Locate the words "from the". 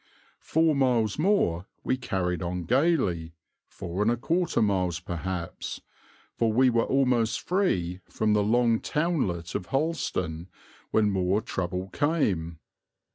8.09-8.41